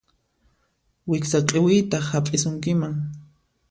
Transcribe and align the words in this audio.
Wiksa 1.09 1.39
q'iwiytaq 1.47 2.03
hap'isunkiman. 2.11 2.93